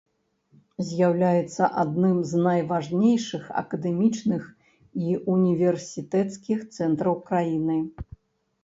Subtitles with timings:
[0.85, 4.43] З'яўляецца адным з найважнейшых акадэмічных
[5.05, 7.77] і універсітэцкіх цэнтраў краіны.